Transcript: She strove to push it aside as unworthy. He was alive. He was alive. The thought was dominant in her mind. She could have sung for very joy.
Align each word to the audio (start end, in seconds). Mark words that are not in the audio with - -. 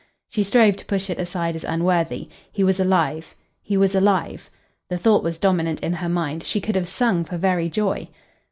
She 0.29 0.41
strove 0.41 0.77
to 0.77 0.85
push 0.87 1.11
it 1.11 1.19
aside 1.19 1.55
as 1.55 1.63
unworthy. 1.63 2.27
He 2.51 2.63
was 2.63 2.79
alive. 2.79 3.35
He 3.61 3.77
was 3.77 3.93
alive. 3.93 4.49
The 4.89 4.97
thought 4.97 5.21
was 5.21 5.37
dominant 5.37 5.79
in 5.81 5.93
her 5.93 6.09
mind. 6.09 6.41
She 6.43 6.59
could 6.59 6.73
have 6.73 6.87
sung 6.87 7.23
for 7.23 7.37
very 7.37 7.69
joy. 7.69 8.07